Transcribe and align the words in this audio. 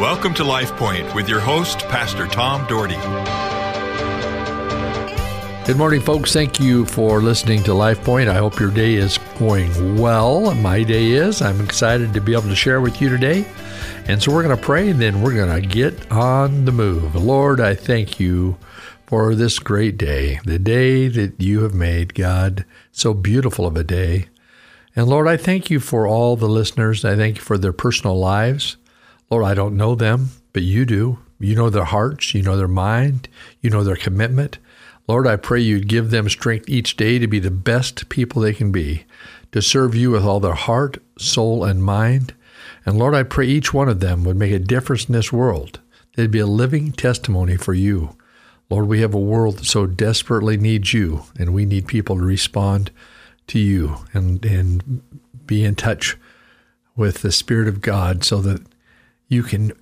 Welcome 0.00 0.32
to 0.36 0.44
Life 0.44 0.74
Point 0.76 1.14
with 1.14 1.28
your 1.28 1.40
host, 1.40 1.80
Pastor 1.80 2.26
Tom 2.26 2.66
Dougherty. 2.66 2.96
Good 5.66 5.76
morning, 5.76 6.00
folks. 6.00 6.32
Thank 6.32 6.58
you 6.58 6.86
for 6.86 7.20
listening 7.20 7.62
to 7.64 7.74
Life 7.74 8.02
Point. 8.02 8.30
I 8.30 8.36
hope 8.36 8.58
your 8.58 8.70
day 8.70 8.94
is 8.94 9.18
going 9.38 9.98
well. 9.98 10.54
My 10.54 10.84
day 10.84 11.10
is. 11.10 11.42
I'm 11.42 11.60
excited 11.60 12.14
to 12.14 12.20
be 12.22 12.32
able 12.32 12.44
to 12.44 12.56
share 12.56 12.80
with 12.80 13.02
you 13.02 13.10
today. 13.10 13.44
And 14.06 14.22
so 14.22 14.32
we're 14.32 14.42
going 14.42 14.56
to 14.56 14.62
pray 14.62 14.88
and 14.88 14.98
then 14.98 15.20
we're 15.20 15.34
going 15.34 15.60
to 15.60 15.68
get 15.68 16.10
on 16.10 16.64
the 16.64 16.72
move. 16.72 17.14
Lord, 17.14 17.60
I 17.60 17.74
thank 17.74 18.18
you 18.18 18.56
for 19.04 19.34
this 19.34 19.58
great 19.58 19.98
day, 19.98 20.40
the 20.46 20.58
day 20.58 21.08
that 21.08 21.38
you 21.42 21.62
have 21.62 21.74
made, 21.74 22.14
God. 22.14 22.64
So 22.90 23.12
beautiful 23.12 23.66
of 23.66 23.76
a 23.76 23.84
day. 23.84 24.28
And 24.96 25.08
Lord, 25.08 25.28
I 25.28 25.36
thank 25.36 25.68
you 25.68 25.78
for 25.78 26.06
all 26.06 26.36
the 26.36 26.48
listeners. 26.48 27.04
I 27.04 27.16
thank 27.16 27.36
you 27.36 27.42
for 27.42 27.58
their 27.58 27.74
personal 27.74 28.18
lives. 28.18 28.78
Lord, 29.30 29.44
I 29.44 29.54
don't 29.54 29.76
know 29.76 29.94
them, 29.94 30.30
but 30.52 30.62
you 30.62 30.84
do. 30.84 31.18
You 31.38 31.54
know 31.54 31.70
their 31.70 31.84
hearts, 31.84 32.34
you 32.34 32.42
know 32.42 32.56
their 32.56 32.68
mind, 32.68 33.28
you 33.60 33.70
know 33.70 33.82
their 33.82 33.96
commitment. 33.96 34.58
Lord, 35.08 35.26
I 35.26 35.36
pray 35.36 35.60
you'd 35.60 35.88
give 35.88 36.10
them 36.10 36.28
strength 36.28 36.68
each 36.68 36.96
day 36.96 37.18
to 37.18 37.26
be 37.26 37.38
the 37.38 37.50
best 37.50 38.08
people 38.08 38.42
they 38.42 38.52
can 38.52 38.70
be, 38.70 39.04
to 39.52 39.62
serve 39.62 39.94
you 39.94 40.10
with 40.10 40.24
all 40.24 40.40
their 40.40 40.54
heart, 40.54 40.98
soul, 41.18 41.64
and 41.64 41.82
mind. 41.82 42.34
And 42.84 42.98
Lord, 42.98 43.14
I 43.14 43.22
pray 43.22 43.46
each 43.46 43.72
one 43.72 43.88
of 43.88 44.00
them 44.00 44.24
would 44.24 44.36
make 44.36 44.52
a 44.52 44.58
difference 44.58 45.06
in 45.06 45.12
this 45.14 45.32
world. 45.32 45.80
They'd 46.14 46.30
be 46.30 46.38
a 46.40 46.46
living 46.46 46.92
testimony 46.92 47.56
for 47.56 47.72
you. 47.72 48.16
Lord, 48.68 48.86
we 48.86 49.00
have 49.00 49.14
a 49.14 49.18
world 49.18 49.58
that 49.58 49.64
so 49.64 49.86
desperately 49.86 50.56
needs 50.56 50.92
you, 50.92 51.24
and 51.38 51.54
we 51.54 51.64
need 51.64 51.88
people 51.88 52.16
to 52.16 52.22
respond 52.22 52.90
to 53.48 53.58
you 53.58 53.96
and, 54.12 54.44
and 54.44 55.02
be 55.46 55.64
in 55.64 55.74
touch 55.74 56.16
with 56.94 57.22
the 57.22 57.32
Spirit 57.32 57.66
of 57.66 57.80
God 57.80 58.22
so 58.22 58.40
that 58.42 58.62
you 59.30 59.42
can, 59.42 59.72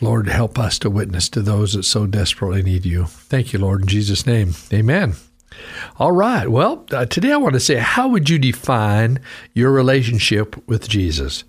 Lord, 0.00 0.28
help 0.28 0.58
us 0.58 0.80
to 0.80 0.90
witness 0.90 1.28
to 1.28 1.42
those 1.42 1.74
that 1.74 1.84
so 1.84 2.08
desperately 2.08 2.64
need 2.64 2.84
you. 2.84 3.04
Thank 3.04 3.52
you, 3.52 3.60
Lord, 3.60 3.82
in 3.82 3.86
Jesus' 3.86 4.26
name. 4.26 4.54
Amen. 4.72 5.14
All 5.98 6.10
right. 6.10 6.48
Well, 6.48 6.84
uh, 6.90 7.06
today 7.06 7.30
I 7.30 7.36
want 7.36 7.52
to 7.52 7.60
say, 7.60 7.76
how 7.76 8.08
would 8.08 8.28
you 8.28 8.38
define 8.40 9.20
your 9.52 9.70
relationship 9.70 10.56
with 10.66 10.88
Jesus? 10.88 11.44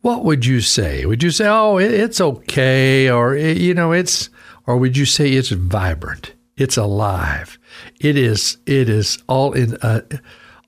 What 0.00 0.24
would 0.24 0.46
you 0.46 0.60
say? 0.60 1.04
Would 1.04 1.22
you 1.22 1.30
say, 1.30 1.46
oh, 1.46 1.76
it's 1.76 2.20
okay, 2.20 3.10
or, 3.10 3.36
you 3.36 3.74
know, 3.74 3.92
it's, 3.92 4.30
or 4.66 4.76
would 4.76 4.96
you 4.96 5.04
say 5.04 5.32
it's 5.32 5.50
vibrant? 5.50 6.32
It's 6.56 6.76
alive. 6.76 7.58
It 8.00 8.16
is, 8.16 8.58
it 8.66 8.88
is 8.88 9.22
all 9.28 9.52
in, 9.52 9.76
uh, 9.76 10.00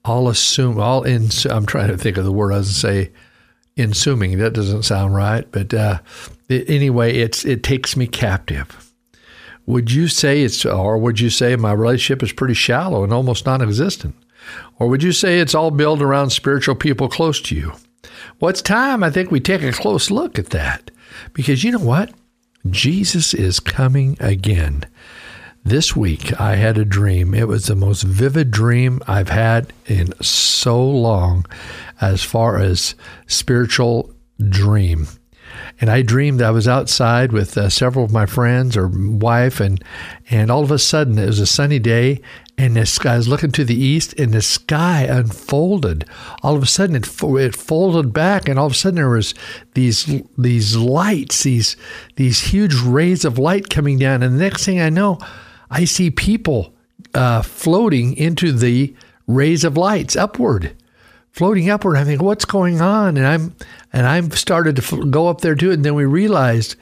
all 0.05 0.29
assume, 0.29 0.79
all 0.79 1.05
in, 1.05 1.31
I'm 1.49 1.67
trying 1.67 1.89
to 1.89 1.97
think 1.97 2.17
of 2.17 2.25
the 2.25 2.33
word 2.33 2.53
I 2.53 2.59
was 2.59 2.77
say, 2.77 3.13
insuming. 3.77 4.39
That 4.39 4.53
doesn't 4.53 4.85
sound 4.85 5.15
right, 5.15 5.47
but 5.51 5.75
uh, 5.75 5.99
anyway, 6.49 7.17
it's 7.17 7.45
it 7.45 7.63
takes 7.63 7.97
me 7.97 8.07
captive. 8.07 8.93
Would 9.67 9.91
you 9.91 10.09
say 10.09 10.43
it's, 10.43 10.67
or 10.67 10.99
would 10.99 11.21
you 11.21 11.31
say 11.31 11.57
my 11.57 11.73
relationship 11.73 12.23
is 12.23 12.33
pretty 12.33 12.55
shallow 12.55 13.03
and 13.03 13.13
almost 13.13 13.47
non-existent, 13.47 14.15
or 14.79 14.89
would 14.89 15.03
you 15.03 15.13
say 15.13 15.41
it's 15.41 15.55
all 15.55 15.71
built 15.71 16.03
around 16.03 16.31
spiritual 16.31 16.75
people 16.75 17.09
close 17.09 17.41
to 17.43 17.55
you? 17.55 17.73
Well, 18.41 18.53
time 18.53 19.03
I 19.03 19.11
think 19.11 19.31
we 19.31 19.41
take 19.41 19.63
a 19.63 19.73
close 19.73 20.11
look 20.11 20.39
at 20.39 20.51
that, 20.51 20.91
because 21.33 21.65
you 21.65 21.73
know 21.73 21.79
what, 21.79 22.13
Jesus 22.69 23.33
is 23.33 23.59
coming 23.61 24.17
again. 24.21 24.85
This 25.67 25.97
week, 25.97 26.39
I 26.39 26.57
had 26.57 26.77
a 26.77 26.85
dream. 26.85 27.33
It 27.33 27.49
was 27.49 27.65
the 27.65 27.75
most 27.75 28.03
vivid 28.03 28.51
dream 28.51 29.01
I've 29.07 29.31
had 29.31 29.73
in 29.87 30.13
so 30.21 30.85
long, 30.87 31.47
as 32.03 32.23
far 32.23 32.59
as 32.59 32.95
spiritual 33.27 34.15
dream. 34.47 35.09
And 35.81 35.89
I 35.89 36.03
dreamed 36.03 36.43
I 36.43 36.51
was 36.51 36.69
outside 36.69 37.33
with 37.33 37.57
uh, 37.57 37.71
several 37.71 38.05
of 38.05 38.13
my 38.13 38.27
friends 38.27 38.77
or 38.77 38.89
wife, 38.89 39.59
and 39.59 39.83
and 40.29 40.51
all 40.51 40.63
of 40.63 40.71
a 40.71 40.79
sudden 40.79 41.19
it 41.19 41.25
was 41.25 41.41
a 41.41 41.47
sunny 41.47 41.79
day, 41.79 42.21
and 42.59 42.77
the 42.77 42.85
sky 42.85 43.15
I 43.15 43.17
was 43.17 43.29
looking 43.29 43.53
to 43.53 43.65
the 43.65 43.75
east, 43.75 44.13
and 44.19 44.35
the 44.35 44.43
sky 44.43 45.05
unfolded. 45.05 46.05
All 46.43 46.57
of 46.57 46.63
a 46.63 46.67
sudden 46.67 46.95
it 46.95 47.09
it 47.23 47.57
folded 47.57 48.13
back, 48.13 48.51
and 48.51 48.59
all 48.59 48.67
of 48.67 48.73
a 48.73 48.77
sudden 48.77 48.97
there 48.97 49.09
was 49.09 49.35
these 49.73 50.05
these 50.37 50.77
lights, 50.77 51.45
these 51.45 51.75
these 52.17 52.49
huge 52.53 52.75
rays 52.83 53.25
of 53.25 53.39
light 53.39 53.71
coming 53.71 53.99
down, 53.99 54.23
and 54.23 54.35
the 54.35 54.45
next 54.45 54.67
thing 54.67 54.79
I 54.79 54.91
know. 54.91 55.19
I 55.71 55.85
see 55.85 56.11
people 56.11 56.75
uh, 57.15 57.43
floating 57.43 58.17
into 58.17 58.53
the 58.53 58.95
rays 59.27 59.65
of 59.65 59.77
lights 59.77 60.17
upward, 60.17 60.75
floating 61.33 61.71
upward. 61.71 61.97
I 61.97 62.05
think, 62.05 62.23
what's 62.23 62.45
going 62.45 62.81
on? 62.81 63.17
And 63.17 63.27
I'm 63.27 63.57
and 63.93 64.07
I'm 64.07 64.31
started 64.33 64.77
to 64.77 65.07
go 65.07 65.29
up 65.29 65.41
there 65.41 65.55
too. 65.55 65.71
And 65.71 65.85
then 65.85 65.95
we 65.95 66.05
realized 66.05 66.77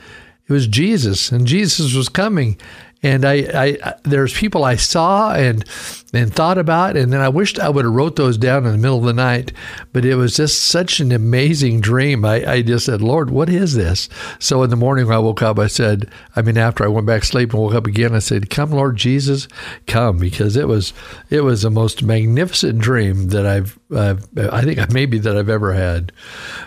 it 0.47 0.53
was 0.53 0.67
Jesus, 0.67 1.31
and 1.31 1.47
Jesus 1.47 1.95
was 1.95 2.09
coming. 2.09 2.59
And 3.05 3.25
I, 3.25 3.35
I, 3.83 3.95
there's 4.05 4.33
people 4.33 4.65
I 4.65 4.77
saw 4.77 5.35
and 5.35 5.65
and 6.15 6.33
thought 6.33 6.59
about, 6.59 6.97
and 6.97 7.11
then 7.13 7.21
I 7.21 7.31
wished 7.31 7.59
I 7.59 7.71
would 7.71 7.87
have 7.87 7.95
wrote 7.95 8.17
those 8.17 8.37
down 8.37 8.67
in 8.67 8.73
the 8.73 8.79
middle 8.79 8.99
of 8.99 9.05
the 9.05 9.15
night. 9.15 9.53
But 9.93 10.05
it 10.05 10.17
was 10.17 10.37
just 10.37 10.63
such 10.63 11.01
an 11.01 11.11
amazing 11.11 11.81
dream. 11.81 12.25
I, 12.25 12.45
I 12.45 12.63
just 12.63 12.85
said, 12.85 13.01
Lord, 13.01 13.31
what 13.31 13.49
is 13.49 13.75
this? 13.75 14.11
So 14.39 14.63
in 14.63 14.71
the 14.71 14.77
morning 14.77 15.07
when 15.07 15.17
I 15.17 15.21
woke 15.21 15.41
up, 15.41 15.59
I 15.59 15.69
said, 15.69 16.11
I 16.37 16.43
mean, 16.43 16.59
after 16.59 16.85
I 16.85 16.89
went 16.89 17.07
back 17.07 17.23
to 17.23 17.27
sleep 17.27 17.53
and 17.53 17.63
woke 17.63 17.75
up 17.75 17.87
again, 17.87 18.15
I 18.15 18.19
said, 18.19 18.51
Come, 18.51 18.73
Lord 18.73 18.97
Jesus, 18.97 19.49
come, 19.87 20.19
because 20.19 20.57
it 20.57 20.69
was 20.69 20.93
it 21.31 21.45
was 21.45 21.63
the 21.63 21.71
most 21.71 22.03
magnificent 22.03 22.79
dream 22.79 23.29
that 23.29 23.47
I've, 23.47 23.79
I've 23.95 24.27
I 24.37 24.63
think 24.63 24.93
maybe 24.93 25.19
that 25.19 25.37
I've 25.37 25.49
ever 25.49 25.73
had. 25.73 26.13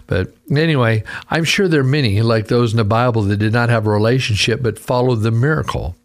But 0.07 0.33
anyway, 0.49 1.03
I'm 1.29 1.43
sure 1.43 1.67
there 1.67 1.81
are 1.81 1.83
many 1.83 2.21
like 2.21 2.47
those 2.47 2.73
in 2.73 2.77
the 2.77 2.83
Bible 2.83 3.21
that 3.23 3.37
did 3.37 3.53
not 3.53 3.69
have 3.69 3.85
a 3.85 3.91
relationship 3.91 4.63
but 4.63 4.79
followed 4.79 5.17
the 5.17 5.31
miracle 5.31 5.95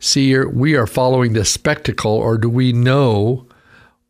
see 0.00 0.36
we 0.38 0.74
are 0.74 0.86
following 0.86 1.32
the 1.32 1.44
spectacle 1.44 2.12
or 2.12 2.36
do 2.36 2.48
we 2.48 2.72
know 2.72 3.46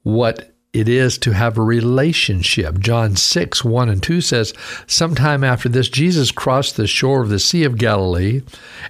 what 0.02 0.50
it 0.72 0.88
is 0.88 1.18
to 1.18 1.32
have 1.32 1.58
a 1.58 1.62
relationship. 1.62 2.78
John 2.78 3.16
6, 3.16 3.64
1 3.64 3.88
and 3.88 4.02
2 4.02 4.20
says, 4.20 4.54
Sometime 4.86 5.42
after 5.42 5.68
this, 5.68 5.88
Jesus 5.88 6.30
crossed 6.30 6.76
the 6.76 6.86
shore 6.86 7.22
of 7.22 7.28
the 7.28 7.40
Sea 7.40 7.64
of 7.64 7.76
Galilee, 7.76 8.42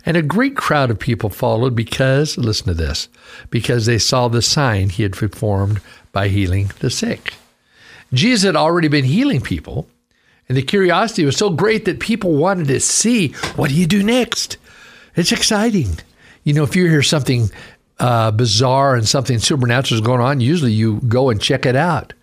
and 0.04 0.16
a 0.16 0.22
great 0.22 0.56
crowd 0.56 0.90
of 0.90 0.98
people 0.98 1.30
followed 1.30 1.74
because, 1.74 2.36
listen 2.36 2.66
to 2.66 2.74
this, 2.74 3.08
because 3.48 3.86
they 3.86 3.98
saw 3.98 4.28
the 4.28 4.42
sign 4.42 4.90
he 4.90 5.02
had 5.02 5.12
performed 5.12 5.80
by 6.12 6.28
healing 6.28 6.70
the 6.80 6.90
sick. 6.90 7.34
Jesus 8.12 8.44
had 8.44 8.56
already 8.56 8.88
been 8.88 9.04
healing 9.04 9.40
people, 9.40 9.88
and 10.48 10.58
the 10.58 10.62
curiosity 10.62 11.24
was 11.24 11.36
so 11.36 11.48
great 11.48 11.86
that 11.86 12.00
people 12.00 12.36
wanted 12.36 12.68
to 12.68 12.80
see 12.80 13.28
what 13.56 13.70
do 13.70 13.76
you 13.76 13.86
do 13.86 14.02
next? 14.02 14.58
It's 15.16 15.32
exciting 15.32 15.98
you 16.44 16.54
know, 16.54 16.62
if 16.62 16.76
you 16.76 16.88
hear 16.88 17.02
something 17.02 17.50
uh, 17.98 18.30
bizarre 18.30 18.94
and 18.94 19.06
something 19.06 19.38
supernatural 19.38 20.00
is 20.00 20.06
going 20.06 20.20
on, 20.20 20.40
usually 20.40 20.72
you 20.72 21.00
go 21.02 21.30
and 21.30 21.40
check 21.40 21.66
it 21.66 21.76
out. 21.76 22.14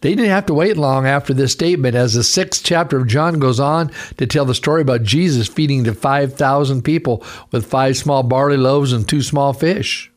They 0.00 0.14
didn't 0.14 0.30
have 0.30 0.46
to 0.46 0.54
wait 0.54 0.76
long 0.76 1.06
after 1.06 1.32
this 1.32 1.52
statement 1.52 1.94
as 1.94 2.14
the 2.14 2.24
sixth 2.24 2.62
chapter 2.64 2.98
of 2.98 3.06
John 3.06 3.38
goes 3.38 3.60
on 3.60 3.92
to 4.16 4.26
tell 4.26 4.44
the 4.44 4.54
story 4.54 4.82
about 4.82 5.04
Jesus 5.04 5.48
feeding 5.48 5.84
the 5.84 5.94
5,000 5.94 6.82
people 6.82 7.24
with 7.50 7.66
five 7.66 7.96
small 7.96 8.22
barley 8.22 8.56
loaves 8.56 8.92
and 8.92 9.08
two 9.08 9.22
small 9.22 9.52
fish. 9.52 10.10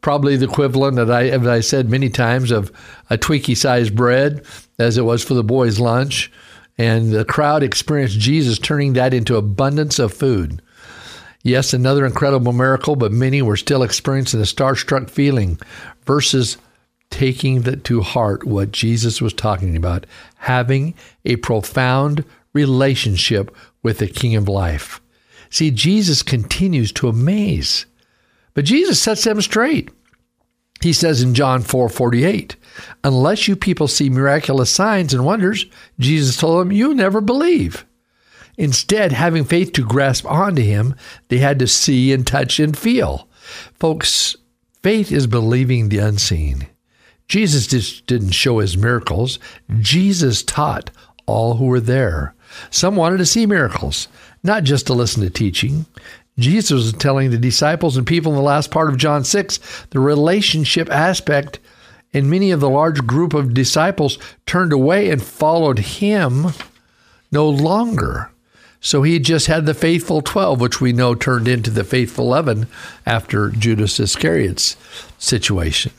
Probably 0.00 0.36
the 0.36 0.46
equivalent, 0.46 0.96
that 0.96 1.10
I, 1.10 1.28
as 1.28 1.46
I 1.46 1.60
said 1.60 1.90
many 1.90 2.08
times, 2.08 2.50
of 2.50 2.72
a 3.10 3.18
Twinkie 3.18 3.56
sized 3.56 3.94
bread, 3.94 4.44
as 4.78 4.96
it 4.96 5.04
was 5.04 5.24
for 5.24 5.34
the 5.34 5.44
boys' 5.44 5.80
lunch. 5.80 6.32
And 6.78 7.12
the 7.12 7.24
crowd 7.24 7.64
experienced 7.64 8.18
Jesus 8.18 8.58
turning 8.58 8.92
that 8.92 9.12
into 9.12 9.36
abundance 9.36 9.98
of 9.98 10.14
food. 10.14 10.62
Yes, 11.48 11.72
another 11.72 12.04
incredible 12.04 12.52
miracle, 12.52 12.94
but 12.94 13.10
many 13.10 13.40
were 13.40 13.56
still 13.56 13.82
experiencing 13.82 14.38
the 14.38 14.44
starstruck 14.44 15.08
feeling 15.08 15.58
versus 16.04 16.58
taking 17.10 17.62
to 17.62 18.00
heart 18.02 18.44
what 18.44 18.70
Jesus 18.70 19.22
was 19.22 19.32
talking 19.32 19.74
about, 19.74 20.04
having 20.36 20.92
a 21.24 21.36
profound 21.36 22.22
relationship 22.52 23.56
with 23.82 23.96
the 23.96 24.08
King 24.08 24.36
of 24.36 24.46
life. 24.46 25.00
See, 25.48 25.70
Jesus 25.70 26.22
continues 26.22 26.92
to 26.92 27.08
amaze, 27.08 27.86
but 28.52 28.66
Jesus 28.66 29.00
sets 29.00 29.24
them 29.24 29.40
straight. 29.40 29.90
He 30.82 30.92
says 30.92 31.22
in 31.22 31.32
John 31.34 31.62
4 31.62 31.88
48, 31.88 32.56
unless 33.04 33.48
you 33.48 33.56
people 33.56 33.88
see 33.88 34.10
miraculous 34.10 34.70
signs 34.70 35.14
and 35.14 35.24
wonders, 35.24 35.64
Jesus 35.98 36.36
told 36.36 36.60
them, 36.60 36.72
you 36.72 36.92
never 36.92 37.22
believe. 37.22 37.86
Instead, 38.58 39.12
having 39.12 39.44
faith 39.44 39.72
to 39.72 39.86
grasp 39.86 40.26
onto 40.26 40.60
Him, 40.62 40.94
they 41.28 41.38
had 41.38 41.58
to 41.60 41.66
see 41.66 42.12
and 42.12 42.26
touch 42.26 42.60
and 42.60 42.76
feel. 42.76 43.28
Folks, 43.78 44.36
faith 44.82 45.10
is 45.10 45.26
believing 45.26 45.88
the 45.88 45.98
unseen. 45.98 46.66
Jesus 47.28 47.66
just 47.66 48.06
didn't 48.06 48.30
show 48.30 48.58
his 48.58 48.76
miracles, 48.76 49.38
Jesus 49.78 50.42
taught 50.42 50.90
all 51.26 51.54
who 51.54 51.66
were 51.66 51.80
there. 51.80 52.34
Some 52.70 52.96
wanted 52.96 53.18
to 53.18 53.26
see 53.26 53.44
miracles, 53.46 54.08
not 54.42 54.64
just 54.64 54.86
to 54.86 54.94
listen 54.94 55.22
to 55.22 55.30
teaching. 55.30 55.84
Jesus 56.38 56.70
was 56.70 56.92
telling 56.94 57.30
the 57.30 57.38
disciples 57.38 57.96
and 57.96 58.06
people 58.06 58.32
in 58.32 58.36
the 58.36 58.42
last 58.42 58.70
part 58.70 58.88
of 58.88 58.96
John 58.96 59.24
6 59.24 59.86
the 59.90 60.00
relationship 60.00 60.90
aspect, 60.90 61.58
and 62.14 62.30
many 62.30 62.50
of 62.50 62.60
the 62.60 62.70
large 62.70 63.06
group 63.06 63.34
of 63.34 63.52
disciples 63.52 64.18
turned 64.46 64.72
away 64.72 65.10
and 65.10 65.22
followed 65.22 65.78
him 65.78 66.46
no 67.30 67.48
longer. 67.48 68.30
So 68.80 69.02
he 69.02 69.18
just 69.18 69.46
had 69.46 69.66
the 69.66 69.74
faithful 69.74 70.22
12, 70.22 70.60
which 70.60 70.80
we 70.80 70.92
know 70.92 71.14
turned 71.14 71.48
into 71.48 71.70
the 71.70 71.84
faithful 71.84 72.26
11 72.26 72.68
after 73.04 73.50
Judas 73.50 73.98
Iscariot's 73.98 74.76
situation. 75.18 75.92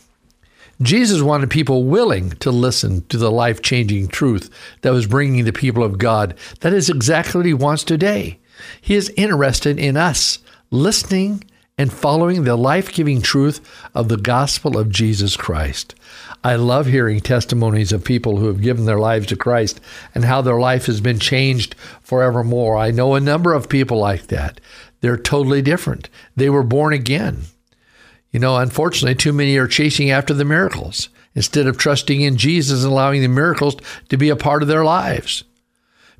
Jesus 0.81 1.21
wanted 1.21 1.49
people 1.49 1.83
willing 1.83 2.31
to 2.31 2.51
listen 2.51 3.05
to 3.07 3.17
the 3.17 3.31
life 3.31 3.61
changing 3.61 4.07
truth 4.07 4.49
that 4.81 4.93
was 4.93 5.07
bringing 5.07 5.43
the 5.43 5.51
people 5.51 5.83
of 5.83 5.97
God. 5.97 6.35
That 6.61 6.71
is 6.71 6.89
exactly 6.89 7.39
what 7.39 7.45
he 7.45 7.53
wants 7.53 7.83
today. 7.83 8.39
He 8.79 8.95
is 8.95 9.13
interested 9.17 9.77
in 9.77 9.97
us 9.97 10.39
listening 10.71 11.43
and 11.77 11.91
following 11.91 12.43
the 12.43 12.55
life 12.55 12.93
giving 12.93 13.21
truth 13.21 13.59
of 13.93 14.07
the 14.07 14.17
gospel 14.17 14.77
of 14.77 14.89
Jesus 14.89 15.35
Christ. 15.35 15.95
I 16.44 16.56
love 16.56 16.86
hearing 16.86 17.19
testimonies 17.19 17.91
of 17.91 18.03
people 18.03 18.38
who 18.38 18.47
have 18.47 18.62
given 18.62 18.86
their 18.86 19.00
lives 19.00 19.27
to 19.27 19.36
Christ 19.36 19.81
and 20.15 20.24
how 20.24 20.41
their 20.41 20.59
life 20.59 20.86
has 20.86 21.01
been 21.01 21.19
changed 21.19 21.75
forevermore. 22.01 22.77
I 22.77 22.91
know 22.91 23.15
a 23.15 23.19
number 23.19 23.53
of 23.53 23.68
people 23.68 23.97
like 23.97 24.27
that. 24.27 24.62
They're 25.01 25.18
totally 25.18 25.62
different. 25.62 26.09
They 26.36 26.50
were 26.50 26.63
born 26.63 26.94
again. 26.94 27.44
You 28.31 28.39
know, 28.39 28.57
unfortunately, 28.57 29.15
too 29.15 29.33
many 29.33 29.57
are 29.57 29.68
chasing 29.68 30.12
after 30.12 30.33
the 30.33 30.45
miracles 30.45 31.09
instead 31.36 31.68
of 31.68 31.77
trusting 31.77 32.21
in 32.21 32.38
Jesus 32.38 32.83
and 32.83 32.91
allowing 32.91 33.21
the 33.21 33.27
miracles 33.27 33.75
to 34.09 34.18
be 34.18 34.30
a 34.30 34.36
part 34.36 34.62
of 34.62 34.68
their 34.68 34.83
lives. 34.83 35.44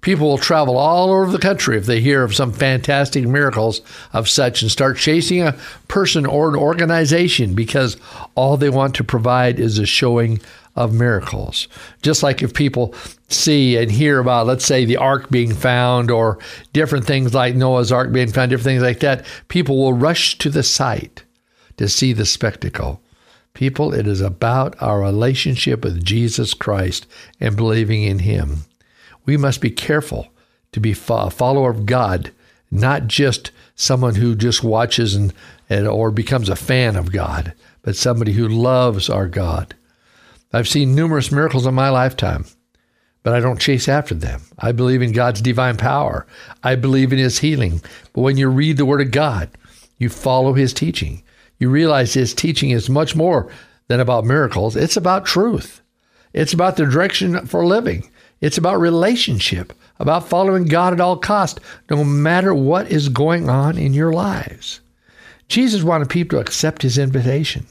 People 0.01 0.28
will 0.28 0.38
travel 0.38 0.78
all 0.78 1.10
over 1.10 1.31
the 1.31 1.38
country 1.38 1.78
if 1.78 1.86
they 1.86 2.00
hear 2.00 2.24
of 2.24 2.36
some 2.36 2.54
fantastic 2.54 3.28
miracles 3.28 3.81
of 4.13 4.30
such 4.30 4.62
and 4.62 4.72
start 4.72 4.98
chasing 4.98 5.42
a 5.42 5.57
person 5.88 6.25
or 6.25 6.50
an 6.50 6.56
organization 6.56 7.54
because 7.54 7.98
all 8.36 8.56
they 8.56 8.69
want 8.69 8.96
to 8.96 9.04
provide 9.04 9.60
is 9.60 9.78
a 9.78 9.86
showing 9.86 10.40
of 10.75 10.94
miracles. 10.94 11.68
Just 12.01 12.24
like 12.24 12.42
if 12.42 12.54
people 12.54 12.96
see 13.28 13.75
and 13.75 13.92
hear 13.92 14.19
about, 14.19 14.48
let's 14.48 14.66
say, 14.66 14.86
the 14.86 14.96
ark 14.96 15.30
being 15.30 15.54
found 15.54 16.10
or 16.10 16.40
different 16.72 17.06
things 17.06 17.34
like 17.34 17.56
Noah's 17.56 17.92
ark 17.92 18.13
being 18.13 18.31
found, 18.31 18.52
different 18.52 18.66
things 18.66 18.84
like 18.84 19.02
that, 19.02 19.25
people 19.50 19.78
will 19.78 19.94
rush 19.94 20.38
to 20.38 20.50
the 20.50 20.63
site 20.63 21.24
to 21.75 21.90
see 21.90 22.13
the 22.13 22.25
spectacle. 22.25 23.02
People, 23.54 23.94
it 23.94 24.07
is 24.07 24.22
about 24.22 24.81
our 24.81 25.02
relationship 25.02 25.84
with 25.84 26.06
Jesus 26.06 26.54
Christ 26.54 27.06
and 27.42 27.57
believing 27.57 28.04
in 28.04 28.19
Him 28.19 28.63
we 29.30 29.38
must 29.38 29.62
be 29.62 29.70
careful 29.70 30.28
to 30.72 30.80
be 30.80 30.94
a 30.94 31.30
follower 31.30 31.70
of 31.70 31.86
God, 31.86 32.31
not 32.72 33.06
just 33.06 33.52
someone 33.76 34.16
who 34.16 34.34
just 34.34 34.64
watches 34.64 35.14
and, 35.14 35.31
and 35.70 35.88
or 35.88 36.10
becomes 36.10 36.50
a 36.50 36.56
fan 36.56 36.96
of 36.96 37.12
God, 37.12 37.54
but 37.84 37.96
somebody 37.96 38.31
who 38.31 38.48
loves 38.48 39.08
our 39.08 39.28
God. 39.28 39.76
I've 40.52 40.68
seen 40.68 40.96
numerous 40.96 41.31
miracles 41.31 41.68
in 41.68 41.76
my 41.76 41.90
lifetime, 41.90 42.46
but 43.22 43.36
I 43.36 43.40
don't 43.40 43.62
chase 43.62 43.88
after 43.88 44.16
them. 44.16 44.42
I 44.58 44.72
believe 44.72 45.04
in 45.04 45.12
God's 45.12 45.44
divine 45.44 45.78
power. 45.78 46.26
I 46.64 46.74
believe 46.74 47.14
in 47.14 47.20
His 47.20 47.38
healing. 47.38 47.84
But 48.14 48.22
when 48.22 48.36
you 48.36 48.50
read 48.50 48.78
the 48.78 48.86
Word 48.88 49.02
of 49.02 49.12
God, 49.12 49.52
you 50.00 50.10
follow 50.10 50.54
His 50.54 50.74
teaching. 50.74 51.22
You 51.60 51.70
realize 51.70 52.16
His 52.16 52.34
teaching 52.34 52.72
is 52.72 52.90
much 52.90 53.16
more 53.16 53.52
than 53.90 54.00
about 54.00 54.26
miracles. 54.26 54.76
It's 54.76 54.98
about 54.98 55.28
truth. 55.28 55.81
It's 56.34 56.54
about 56.54 56.78
the 56.78 56.88
direction 56.88 57.46
for 57.46 57.64
living. 57.64 58.10
It's 58.41 58.57
about 58.57 58.80
relationship, 58.80 59.74
about 60.00 60.30
following 60.30 60.65
God 60.65 60.94
at 60.94 61.01
all 61.01 61.18
cost, 61.18 61.59
no 61.89 62.03
matter 62.03 62.53
what 62.53 62.91
is 62.91 63.09
going 63.09 63.50
on 63.50 63.77
in 63.77 63.94
your 63.94 64.13
lives. 64.13 64.80
Jesus 65.47 65.83
wanted 65.83 66.09
people 66.09 66.38
to 66.38 66.41
accept 66.41 66.83
his 66.83 66.97
invitation. 66.97 67.65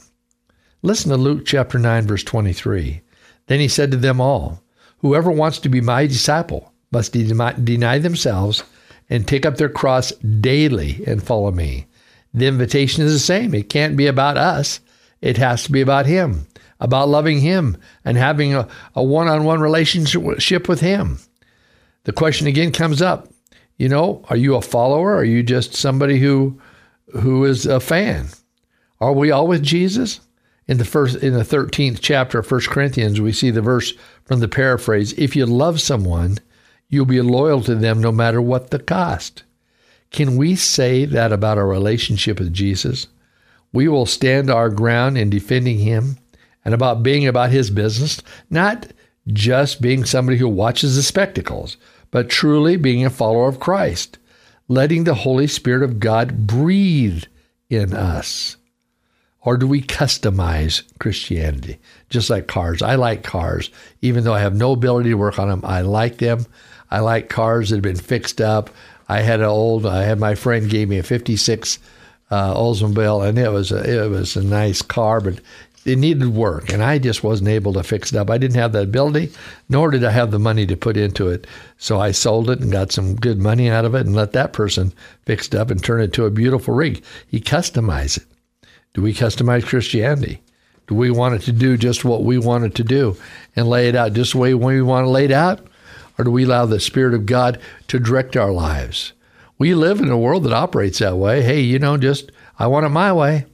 Listen 0.81 1.09
to 1.09 1.17
Luke 1.17 1.45
chapter 1.45 1.79
9 1.79 2.05
verse 2.05 2.23
23. 2.23 3.01
Then 3.47 3.59
he 3.59 3.67
said 3.67 3.91
to 3.91 3.97
them 3.97 4.21
all, 4.21 4.61
whoever 4.99 5.31
wants 5.31 5.59
to 5.59 5.69
be 5.69 5.81
my 5.81 6.05
disciple 6.05 6.71
must 6.91 7.13
deny 7.13 7.97
themselves 7.97 8.63
and 9.09 9.27
take 9.27 9.45
up 9.45 9.57
their 9.57 9.69
cross 9.69 10.11
daily 10.11 11.03
and 11.07 11.23
follow 11.23 11.51
me. 11.51 11.87
The 12.33 12.47
invitation 12.47 13.03
is 13.03 13.13
the 13.13 13.19
same. 13.19 13.55
It 13.55 13.69
can't 13.69 13.97
be 13.97 14.05
about 14.05 14.37
us. 14.37 14.79
It 15.21 15.37
has 15.37 15.63
to 15.63 15.71
be 15.71 15.81
about 15.81 16.05
him 16.05 16.45
about 16.79 17.09
loving 17.09 17.39
Him 17.39 17.77
and 18.05 18.17
having 18.17 18.53
a, 18.53 18.67
a 18.95 19.03
one-on-one 19.03 19.59
relationship 19.59 20.67
with 20.67 20.79
Him. 20.79 21.19
The 22.03 22.13
question 22.13 22.47
again 22.47 22.71
comes 22.71 23.01
up, 23.01 23.27
you 23.77 23.89
know, 23.89 24.23
are 24.29 24.37
you 24.37 24.55
a 24.55 24.61
follower? 24.61 25.11
Or 25.11 25.17
are 25.17 25.23
you 25.23 25.43
just 25.43 25.73
somebody 25.73 26.19
who 26.19 26.59
who 27.13 27.45
is 27.45 27.65
a 27.65 27.79
fan? 27.79 28.27
Are 28.99 29.13
we 29.13 29.31
all 29.31 29.47
with 29.47 29.63
Jesus? 29.63 30.19
In 30.67 30.77
the 30.77 30.85
first 30.85 31.17
in 31.17 31.33
the 31.33 31.43
13th 31.43 31.99
chapter 32.01 32.39
of 32.39 32.51
1 32.51 32.61
Corinthians, 32.61 33.19
we 33.19 33.31
see 33.31 33.49
the 33.49 33.61
verse 33.61 33.93
from 34.23 34.39
the 34.39 34.47
paraphrase, 34.47 35.13
if 35.13 35.35
you 35.35 35.47
love 35.47 35.81
someone, 35.81 36.37
you'll 36.89 37.05
be 37.05 37.21
loyal 37.21 37.61
to 37.61 37.73
them 37.73 37.99
no 37.99 38.11
matter 38.11 38.41
what 38.41 38.69
the 38.69 38.79
cost. 38.79 39.43
Can 40.11 40.37
we 40.37 40.55
say 40.55 41.05
that 41.05 41.31
about 41.31 41.57
our 41.57 41.67
relationship 41.67 42.39
with 42.39 42.53
Jesus? 42.53 43.07
We 43.71 43.87
will 43.87 44.05
stand 44.05 44.49
our 44.49 44.69
ground 44.69 45.17
in 45.17 45.29
defending 45.29 45.79
him 45.79 46.17
and 46.69 46.75
about 46.75 47.01
being 47.01 47.25
about 47.25 47.49
his 47.49 47.71
business, 47.71 48.21
not 48.51 48.85
just 49.25 49.81
being 49.81 50.05
somebody 50.05 50.37
who 50.37 50.47
watches 50.47 50.95
the 50.95 51.01
spectacles, 51.01 51.77
but 52.11 52.29
truly 52.29 52.77
being 52.77 53.03
a 53.03 53.09
follower 53.09 53.49
of 53.49 53.59
Christ, 53.59 54.19
letting 54.67 55.03
the 55.03 55.15
Holy 55.15 55.47
Spirit 55.47 55.81
of 55.81 55.99
God 55.99 56.45
breathe 56.45 57.23
in 57.71 57.95
us. 57.95 58.55
Or 59.41 59.57
do 59.57 59.65
we 59.65 59.81
customize 59.81 60.83
Christianity? 60.99 61.79
Just 62.11 62.29
like 62.29 62.45
cars. 62.45 62.83
I 62.83 62.93
like 62.93 63.23
cars, 63.23 63.71
even 64.03 64.23
though 64.23 64.35
I 64.35 64.41
have 64.41 64.55
no 64.55 64.73
ability 64.73 65.09
to 65.09 65.15
work 65.15 65.39
on 65.39 65.49
them. 65.49 65.61
I 65.63 65.81
like 65.81 66.17
them. 66.17 66.45
I 66.91 66.99
like 66.99 67.29
cars 67.29 67.71
that 67.71 67.77
have 67.77 67.81
been 67.81 67.95
fixed 67.95 68.41
up. 68.41 68.69
I 69.07 69.21
had 69.21 69.39
an 69.39 69.47
old, 69.47 69.87
I 69.87 70.03
had 70.03 70.19
my 70.19 70.35
friend 70.35 70.69
gave 70.69 70.87
me 70.87 70.99
a 70.99 71.03
56 71.03 71.79
uh, 72.31 72.53
Oldsmobile, 72.53 73.27
and 73.27 73.37
it 73.37 73.51
was 73.51 73.71
a, 73.71 74.05
it 74.05 74.09
was 74.09 74.35
a 74.35 74.43
nice 74.43 74.81
car, 74.81 75.19
but 75.19 75.39
it 75.85 75.97
needed 75.97 76.27
work, 76.29 76.71
and 76.71 76.83
I 76.83 76.99
just 76.99 77.23
wasn't 77.23 77.49
able 77.49 77.73
to 77.73 77.83
fix 77.83 78.11
it 78.11 78.17
up. 78.17 78.29
I 78.29 78.37
didn't 78.37 78.57
have 78.57 78.73
that 78.73 78.83
ability, 78.83 79.31
nor 79.69 79.89
did 79.91 80.03
I 80.03 80.11
have 80.11 80.29
the 80.29 80.39
money 80.39 80.65
to 80.67 80.75
put 80.75 80.97
into 80.97 81.29
it. 81.29 81.47
So 81.77 81.99
I 81.99 82.11
sold 82.11 82.49
it 82.49 82.59
and 82.59 82.71
got 82.71 82.91
some 82.91 83.15
good 83.15 83.39
money 83.39 83.69
out 83.69 83.85
of 83.85 83.95
it, 83.95 84.05
and 84.05 84.15
let 84.15 84.33
that 84.33 84.53
person 84.53 84.93
fix 85.25 85.47
it 85.47 85.55
up 85.55 85.71
and 85.71 85.83
turn 85.83 86.01
it 86.01 86.13
to 86.13 86.25
a 86.25 86.31
beautiful 86.31 86.73
rig. 86.73 87.03
He 87.27 87.39
customized 87.39 88.17
it. 88.17 88.25
Do 88.93 89.01
we 89.01 89.13
customize 89.13 89.65
Christianity? 89.65 90.41
Do 90.87 90.95
we 90.95 91.11
want 91.11 91.35
it 91.35 91.41
to 91.43 91.51
do 91.51 91.77
just 91.77 92.03
what 92.03 92.23
we 92.23 92.37
want 92.37 92.65
it 92.65 92.75
to 92.75 92.83
do 92.83 93.15
and 93.55 93.67
lay 93.67 93.87
it 93.87 93.95
out 93.95 94.13
just 94.13 94.33
the 94.33 94.39
way 94.39 94.53
we 94.53 94.81
want 94.81 95.15
it 95.17 95.31
out? 95.31 95.65
Or 96.17 96.25
do 96.25 96.31
we 96.31 96.43
allow 96.43 96.65
the 96.65 96.79
Spirit 96.79 97.13
of 97.13 97.25
God 97.25 97.59
to 97.87 97.99
direct 97.99 98.35
our 98.35 98.51
lives? 98.51 99.13
We 99.59 99.75
live 99.75 99.99
in 99.99 100.09
a 100.09 100.17
world 100.17 100.45
that 100.45 100.53
operates 100.53 100.99
that 100.99 101.17
way. 101.17 101.43
Hey, 101.43 101.59
you 101.59 101.77
know, 101.77 101.97
just 101.97 102.31
I 102.57 102.67
want 102.67 102.85
it 102.85 102.89
my 102.89 103.13
way. 103.13 103.45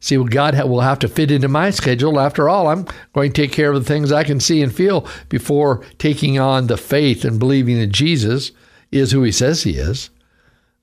See, 0.00 0.16
God 0.16 0.60
will 0.68 0.80
have 0.80 0.98
to 1.00 1.08
fit 1.08 1.30
into 1.30 1.48
my 1.48 1.70
schedule. 1.70 2.20
After 2.20 2.48
all, 2.48 2.68
I'm 2.68 2.86
going 3.14 3.32
to 3.32 3.42
take 3.42 3.52
care 3.52 3.72
of 3.72 3.82
the 3.82 3.88
things 3.88 4.12
I 4.12 4.24
can 4.24 4.38
see 4.38 4.62
and 4.62 4.74
feel 4.74 5.08
before 5.28 5.84
taking 5.98 6.38
on 6.38 6.66
the 6.66 6.76
faith 6.76 7.24
and 7.24 7.38
believing 7.38 7.78
that 7.78 7.88
Jesus 7.88 8.52
is 8.92 9.10
who 9.10 9.22
He 9.22 9.32
says 9.32 9.62
He 9.62 9.72
is. 9.72 10.10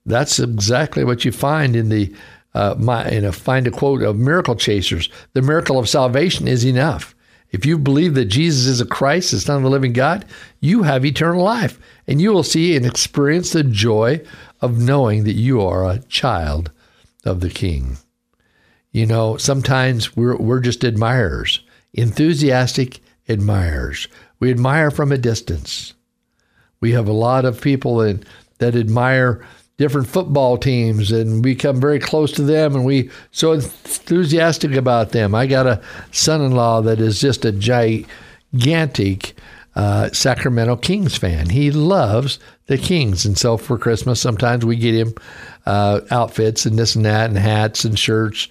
That's 0.06 0.40
exactly 0.40 1.04
what 1.04 1.26
you 1.26 1.32
find 1.32 1.76
in 1.76 1.90
the 1.90 2.14
uh, 2.54 2.76
my, 2.78 3.10
in 3.10 3.26
a 3.26 3.34
find 3.34 3.68
a 3.68 3.72
quote 3.72 4.02
of 4.02 4.18
miracle 4.18 4.56
chasers. 4.56 5.10
The 5.34 5.42
miracle 5.42 5.78
of 5.78 5.90
salvation 5.90 6.48
is 6.48 6.66
enough. 6.66 7.15
If 7.56 7.66
you 7.66 7.78
believe 7.78 8.16
that 8.16 8.26
Jesus 8.26 8.66
is 8.66 8.82
a 8.82 8.86
Christ, 8.86 9.32
the 9.32 9.40
Son 9.40 9.56
of 9.56 9.64
the 9.64 9.70
living 9.70 9.94
God, 9.94 10.26
you 10.60 10.84
have 10.84 11.06
eternal 11.06 11.42
life, 11.42 11.80
and 12.06 12.22
you 12.22 12.34
will 12.34 12.44
see 12.44 12.76
and 12.76 12.86
experience 12.86 13.54
the 13.54 13.64
joy 13.64 14.20
of 14.60 14.78
knowing 14.78 15.24
that 15.24 15.36
you 15.36 15.62
are 15.62 15.90
a 15.90 16.00
child 16.10 16.70
of 17.24 17.40
the 17.40 17.50
King. 17.50 17.96
You 18.92 19.06
know, 19.06 19.38
sometimes 19.38 20.18
we're, 20.18 20.36
we're 20.36 20.60
just 20.60 20.84
admirers, 20.84 21.62
enthusiastic 21.94 23.00
admirers. 23.30 24.10
We 24.42 24.52
admire 24.52 24.92
from 24.92 25.14
a 25.14 25.18
distance. 25.18 25.94
We 26.82 26.92
have 26.92 27.08
a 27.08 27.14
lot 27.14 27.46
of 27.46 27.62
people 27.62 28.00
that, 28.00 28.26
that 28.58 28.76
admire 28.76 29.48
different 29.78 30.08
football 30.08 30.58
teams 30.58 31.12
and 31.12 31.44
we 31.44 31.54
come 31.54 31.82
very 31.82 32.00
close 32.00 32.32
to 32.32 32.42
them 32.42 32.76
and 32.76 32.86
we 32.86 33.10
so 33.32 33.52
enthusiastic 33.52 34.74
about 34.74 35.12
them. 35.12 35.36
I 35.36 35.48
got 35.48 35.68
a 35.68 35.82
son-in-law 36.12 36.82
that 36.82 37.00
is 37.00 37.20
just 37.20 37.44
a 37.44 37.52
gigantic 37.52 39.36
uh, 39.76 40.10
Sacramento 40.12 40.78
Kings 40.78 41.18
fan. 41.18 41.50
He 41.50 41.72
loves 41.72 42.40
the 42.68 42.78
Kings, 42.78 43.26
and 43.26 43.38
so 43.38 43.58
for 43.58 43.78
Christmas, 43.78 44.22
sometimes 44.22 44.66
we 44.66 44.78
get 44.78 44.96
him 44.96 45.14
uh, 45.66 46.02
outfits 46.12 46.66
and 46.66 46.80
this 46.80 46.96
and 46.96 47.06
that, 47.06 47.30
and 47.30 47.38
hats 47.38 47.84
and 47.84 48.00
shirts 48.00 48.48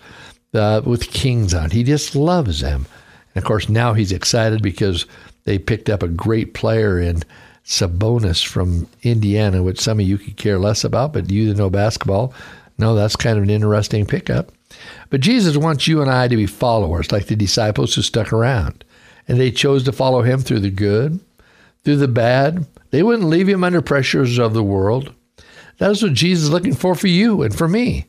uh, 0.52 0.82
with 0.84 1.10
Kings 1.10 1.54
on. 1.54 1.70
He 1.70 1.82
just 1.82 2.14
loves 2.14 2.60
them. 2.60 2.86
And 3.34 3.42
of 3.42 3.48
course, 3.48 3.68
now 3.68 3.94
he's 3.94 4.12
excited 4.12 4.62
because 4.62 5.06
they 5.44 5.58
picked 5.58 5.88
up 5.88 6.02
a 6.02 6.08
great 6.08 6.52
player 6.54 6.98
in 7.00 7.22
Sabonis 7.64 8.47
from 8.47 8.87
Indiana, 9.02 9.62
which 9.62 9.80
some 9.80 9.99
of 9.99 10.06
you 10.06 10.18
could 10.18 10.37
care 10.37 10.59
less 10.59 10.85
about, 10.85 11.12
but 11.12 11.30
you 11.30 11.49
that 11.49 11.56
know 11.56 11.71
basketball 11.71 12.35
know 12.78 12.94
that's 12.94 13.16
kind 13.16 13.38
of 13.38 13.44
an 13.44 13.50
interesting 13.50 14.04
pickup. 14.04 14.52
But 15.11 15.21
Jesus 15.21 15.56
wants 15.56 15.87
you 15.87 16.02
and 16.02 16.11
I 16.11 16.28
to 16.28 16.37
be 16.37 16.47
followers, 16.47 17.12
like 17.12 17.26
the 17.26 17.37
disciples 17.37 17.94
who 17.94 18.02
stuck 18.02 18.33
around. 18.33 18.85
And 19.28 19.40
they 19.40 19.50
chose 19.50 19.85
to 19.85 19.92
follow 19.92 20.23
him 20.23 20.40
through 20.40 20.61
the 20.61 20.71
good, 20.71 21.21
through 21.85 21.97
the 21.97 22.09
bad. 22.09 22.66
They 22.90 23.02
wouldn't 23.02 23.28
leave 23.28 23.49
him 23.49 23.64
under 23.64 23.80
pressures 23.80 24.38
of 24.38 24.54
the 24.54 24.62
world. 24.62 25.14
That's 25.78 26.02
what 26.02 26.12
Jesus 26.12 26.44
is 26.44 26.50
looking 26.50 26.75
for 26.75 26.94
for 26.94 27.06
you 27.06 27.42
and 27.42 27.56
for 27.56 27.68
me. 27.68 28.06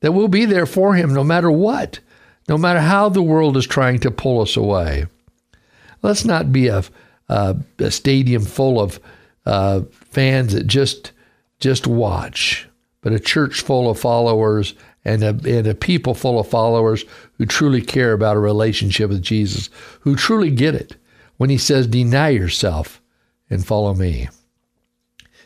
That 0.00 0.12
we'll 0.12 0.28
be 0.28 0.44
there 0.44 0.66
for 0.66 0.94
him 0.94 1.12
no 1.12 1.24
matter 1.24 1.50
what, 1.50 2.00
no 2.48 2.58
matter 2.58 2.80
how 2.80 3.08
the 3.08 3.22
world 3.22 3.56
is 3.56 3.66
trying 3.66 3.98
to 4.00 4.10
pull 4.10 4.40
us 4.40 4.56
away. 4.56 5.06
Let's 6.02 6.24
not 6.24 6.52
be 6.52 6.68
a, 6.68 6.84
a, 7.28 7.56
a 7.78 7.90
stadium 7.90 8.44
full 8.44 8.80
of 8.80 9.00
uh, 9.46 9.82
fans 9.92 10.52
that 10.52 10.66
just 10.66 11.12
just 11.60 11.86
watch, 11.86 12.68
but 13.00 13.12
a 13.12 13.18
church 13.18 13.60
full 13.60 13.90
of 13.90 13.98
followers 13.98 14.74
and 15.04 15.22
a, 15.22 15.28
and 15.28 15.66
a 15.66 15.74
people 15.74 16.14
full 16.14 16.38
of 16.38 16.48
followers 16.48 17.04
who 17.38 17.46
truly 17.46 17.80
care 17.80 18.12
about 18.12 18.36
a 18.36 18.40
relationship 18.40 19.08
with 19.10 19.22
Jesus, 19.22 19.70
who 20.00 20.14
truly 20.14 20.50
get 20.50 20.74
it 20.74 20.96
when 21.36 21.50
he 21.50 21.58
says, 21.58 21.86
Deny 21.86 22.28
yourself 22.28 23.00
and 23.48 23.66
follow 23.66 23.94
me. 23.94 24.28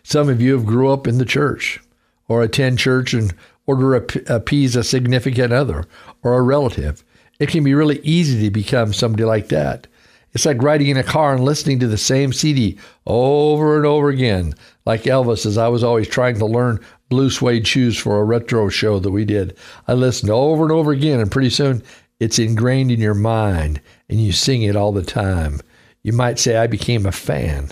Some 0.02 0.28
of 0.28 0.40
you 0.40 0.52
have 0.54 0.66
grew 0.66 0.90
up 0.90 1.06
in 1.06 1.18
the 1.18 1.24
church 1.24 1.80
or 2.28 2.42
attend 2.42 2.78
church 2.78 3.14
and 3.14 3.32
order 3.66 3.94
appease 3.94 4.74
a 4.74 4.82
significant 4.82 5.52
other 5.52 5.84
or 6.22 6.34
a 6.34 6.42
relative. 6.42 7.04
It 7.38 7.48
can 7.48 7.62
be 7.62 7.74
really 7.74 8.00
easy 8.00 8.42
to 8.42 8.50
become 8.50 8.92
somebody 8.92 9.24
like 9.24 9.48
that. 9.48 9.86
It's 10.32 10.46
like 10.46 10.62
riding 10.62 10.88
in 10.88 10.96
a 10.96 11.02
car 11.02 11.34
and 11.34 11.44
listening 11.44 11.78
to 11.80 11.88
the 11.88 11.98
same 11.98 12.32
CD 12.32 12.78
over 13.06 13.76
and 13.76 13.84
over 13.84 14.08
again. 14.08 14.54
Like 14.86 15.02
Elvis, 15.02 15.44
as 15.44 15.58
I 15.58 15.68
was 15.68 15.84
always 15.84 16.08
trying 16.08 16.38
to 16.38 16.46
learn 16.46 16.80
blue 17.10 17.28
suede 17.28 17.66
shoes 17.66 17.98
for 17.98 18.18
a 18.18 18.24
retro 18.24 18.70
show 18.70 18.98
that 18.98 19.10
we 19.10 19.26
did. 19.26 19.56
I 19.86 19.92
listened 19.92 20.30
over 20.30 20.62
and 20.62 20.72
over 20.72 20.92
again, 20.92 21.20
and 21.20 21.30
pretty 21.30 21.50
soon 21.50 21.82
it's 22.18 22.38
ingrained 22.38 22.90
in 22.90 23.00
your 23.00 23.14
mind 23.14 23.80
and 24.08 24.22
you 24.22 24.32
sing 24.32 24.62
it 24.62 24.76
all 24.76 24.92
the 24.92 25.02
time. 25.02 25.60
You 26.02 26.12
might 26.12 26.38
say, 26.38 26.56
I 26.56 26.66
became 26.66 27.04
a 27.04 27.12
fan. 27.12 27.70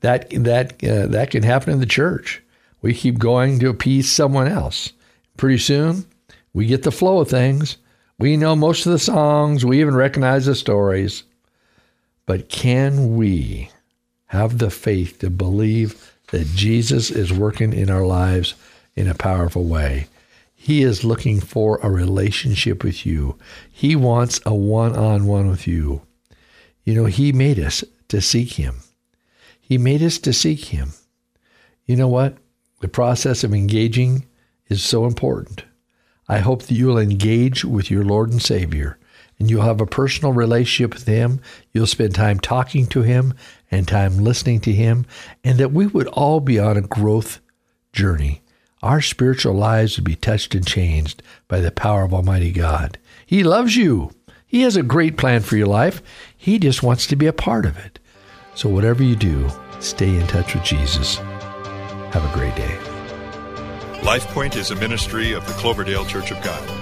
That, 0.00 0.28
that, 0.30 0.84
uh, 0.84 1.06
that 1.06 1.30
can 1.30 1.42
happen 1.42 1.72
in 1.72 1.80
the 1.80 1.86
church. 1.86 2.42
We 2.82 2.94
keep 2.94 3.18
going 3.18 3.60
to 3.60 3.68
appease 3.68 4.10
someone 4.10 4.48
else. 4.48 4.92
Pretty 5.36 5.58
soon, 5.58 6.04
we 6.52 6.66
get 6.66 6.82
the 6.82 6.90
flow 6.90 7.20
of 7.20 7.28
things. 7.28 7.78
We 8.18 8.36
know 8.36 8.54
most 8.54 8.84
of 8.84 8.92
the 8.92 8.98
songs, 8.98 9.64
we 9.64 9.80
even 9.80 9.94
recognize 9.94 10.46
the 10.46 10.54
stories. 10.54 11.22
But 12.26 12.48
can 12.48 13.16
we 13.16 13.70
have 14.26 14.58
the 14.58 14.70
faith 14.70 15.18
to 15.18 15.30
believe 15.30 16.16
that 16.30 16.46
Jesus 16.48 17.10
is 17.10 17.32
working 17.32 17.72
in 17.72 17.90
our 17.90 18.06
lives 18.06 18.54
in 18.94 19.08
a 19.08 19.14
powerful 19.14 19.64
way? 19.64 20.06
He 20.54 20.82
is 20.84 21.02
looking 21.02 21.40
for 21.40 21.78
a 21.82 21.90
relationship 21.90 22.84
with 22.84 23.04
you. 23.04 23.36
He 23.70 23.96
wants 23.96 24.40
a 24.46 24.54
one 24.54 24.94
on 24.94 25.26
one 25.26 25.48
with 25.48 25.66
you. 25.66 26.02
You 26.84 26.94
know, 26.94 27.06
He 27.06 27.32
made 27.32 27.58
us 27.58 27.82
to 28.08 28.20
seek 28.20 28.52
Him. 28.52 28.76
He 29.60 29.76
made 29.76 30.02
us 30.02 30.18
to 30.18 30.32
seek 30.32 30.66
Him. 30.66 30.92
You 31.84 31.96
know 31.96 32.08
what? 32.08 32.36
The 32.80 32.88
process 32.88 33.42
of 33.42 33.52
engaging 33.52 34.26
is 34.68 34.84
so 34.84 35.04
important. 35.04 35.64
I 36.28 36.38
hope 36.38 36.62
that 36.62 36.74
you'll 36.74 36.98
engage 36.98 37.64
with 37.64 37.90
your 37.90 38.04
Lord 38.04 38.30
and 38.30 38.40
Savior 38.40 38.98
and 39.42 39.50
you'll 39.50 39.62
have 39.62 39.80
a 39.80 39.86
personal 39.86 40.32
relationship 40.32 40.94
with 40.94 41.04
Him. 41.04 41.40
You'll 41.72 41.88
spend 41.88 42.14
time 42.14 42.38
talking 42.38 42.86
to 42.86 43.02
Him 43.02 43.34
and 43.72 43.88
time 43.88 44.18
listening 44.18 44.60
to 44.60 44.72
Him, 44.72 45.04
and 45.42 45.58
that 45.58 45.72
we 45.72 45.88
would 45.88 46.06
all 46.06 46.38
be 46.38 46.60
on 46.60 46.76
a 46.76 46.82
growth 46.82 47.40
journey. 47.92 48.40
Our 48.84 49.00
spiritual 49.00 49.54
lives 49.54 49.96
would 49.96 50.04
be 50.04 50.14
touched 50.14 50.54
and 50.54 50.64
changed 50.64 51.24
by 51.48 51.58
the 51.58 51.72
power 51.72 52.04
of 52.04 52.14
Almighty 52.14 52.52
God. 52.52 52.98
He 53.26 53.42
loves 53.42 53.74
you. 53.74 54.12
He 54.46 54.62
has 54.62 54.76
a 54.76 54.82
great 54.84 55.16
plan 55.16 55.40
for 55.40 55.56
your 55.56 55.66
life. 55.66 56.00
He 56.36 56.60
just 56.60 56.84
wants 56.84 57.08
to 57.08 57.16
be 57.16 57.26
a 57.26 57.32
part 57.32 57.66
of 57.66 57.76
it. 57.76 57.98
So, 58.54 58.68
whatever 58.68 59.02
you 59.02 59.16
do, 59.16 59.50
stay 59.80 60.14
in 60.14 60.28
touch 60.28 60.54
with 60.54 60.62
Jesus. 60.62 61.16
Have 61.16 62.24
a 62.24 62.32
great 62.32 62.54
day. 62.54 62.78
LifePoint 64.02 64.54
is 64.54 64.70
a 64.70 64.76
ministry 64.76 65.32
of 65.32 65.44
the 65.48 65.54
Cloverdale 65.54 66.04
Church 66.04 66.30
of 66.30 66.40
God. 66.44 66.81